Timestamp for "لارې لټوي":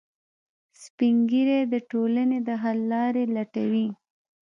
2.93-3.87